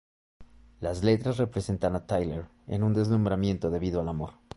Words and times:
Las 0.79 1.03
letras 1.03 1.37
representan 1.37 1.95
a 1.95 2.07
Tyler 2.07 2.47
en 2.65 2.81
un 2.81 2.95
deslumbramiento 2.95 3.69
debido 3.69 4.01
al 4.01 4.09
amor. 4.09 4.31